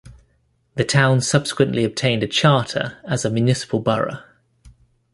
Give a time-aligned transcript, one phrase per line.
[0.77, 4.23] The town subsequently obtained a charter as a municipal borough.